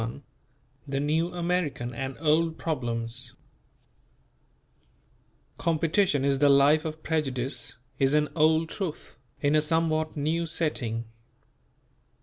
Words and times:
XXI 0.07 0.21
THE 0.87 0.99
NEW 0.99 1.31
AMERICAN 1.35 1.93
AND 1.93 2.17
OLD 2.19 2.57
PROBLEMS 2.57 3.33
"Competition 5.59 6.25
is 6.25 6.39
the 6.39 6.49
life 6.49 6.85
of 6.85 7.03
prejudice" 7.03 7.75
is 7.99 8.15
an 8.15 8.29
old 8.35 8.67
truth, 8.69 9.19
in 9.41 9.53
a 9.53 9.61
somewhat 9.61 10.17
new 10.17 10.47
setting. 10.47 11.05